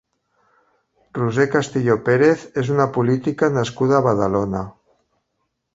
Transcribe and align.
Roser 1.17 1.45
Castillo 1.57 1.97
Pérez 2.09 2.47
és 2.63 2.73
una 2.77 2.89
política 2.97 3.53
nascuda 3.61 4.01
a 4.01 4.05
Badalona. 4.11 4.69